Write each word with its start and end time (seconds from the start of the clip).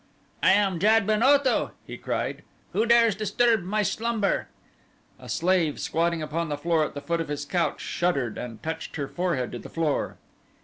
"I 0.41 0.53
am 0.53 0.79
Jad 0.79 1.05
ben 1.05 1.21
Otho," 1.21 1.73
he 1.85 1.95
cried, 1.95 2.41
"who 2.73 2.87
dares 2.87 3.13
disturb 3.13 3.61
my 3.61 3.83
slumber?" 3.83 4.47
A 5.19 5.29
slave 5.29 5.79
squatting 5.79 6.23
upon 6.23 6.49
the 6.49 6.57
floor 6.57 6.83
at 6.83 6.95
the 6.95 7.01
foot 7.01 7.21
of 7.21 7.27
his 7.27 7.45
couch 7.45 7.81
shuddered 7.81 8.35
and 8.35 8.63
touched 8.63 8.95
her 8.95 9.07
forehead 9.07 9.51
to 9.51 9.59
the 9.59 9.69
floor. 9.69 10.17